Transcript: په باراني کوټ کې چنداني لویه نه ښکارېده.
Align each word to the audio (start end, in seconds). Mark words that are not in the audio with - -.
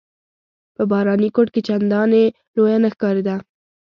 په 0.75 0.83
باراني 0.91 1.29
کوټ 1.35 1.47
کې 1.53 1.61
چنداني 1.67 2.25
لویه 2.55 2.77
نه 2.83 2.89
ښکارېده. 2.93 3.35